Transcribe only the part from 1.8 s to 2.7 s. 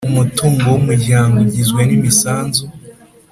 n imisanzu